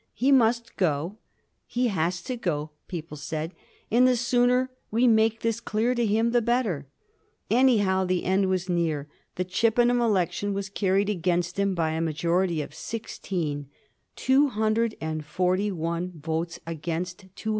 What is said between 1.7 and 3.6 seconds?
^he has to go— ^people said;